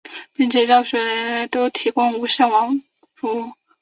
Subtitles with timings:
[0.33, 2.81] 并且教学楼内都有提供免费无线网络
[3.13, 3.51] 服务。